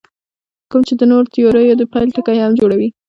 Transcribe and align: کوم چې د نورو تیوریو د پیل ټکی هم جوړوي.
کوم 0.69 0.81
چې 0.87 0.93
د 0.97 1.01
نورو 1.11 1.31
تیوریو 1.33 1.79
د 1.79 1.83
پیل 1.93 2.09
ټکی 2.15 2.37
هم 2.41 2.51
جوړوي. 2.59 2.89